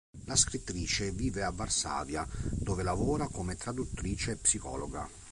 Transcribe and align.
La 0.25 0.35
scrittrice 0.35 1.11
vive 1.11 1.43
a 1.43 1.51
Varsavia, 1.51 2.27
dove 2.53 2.81
lavora 2.81 3.27
come 3.27 3.55
traduttrice 3.55 4.31
e 4.31 4.37
psicologa. 4.37 5.07